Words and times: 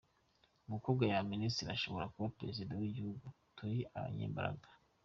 Umukobwa 0.67 1.01
yaba 1.09 1.31
Minisitiri, 1.33 1.69
ashobora 1.71 2.11
kuba 2.13 2.33
Perezida 2.39 2.71
w’Igihugu, 2.79 3.25
turi 3.55 3.77
abanyembaraga. 3.97 4.69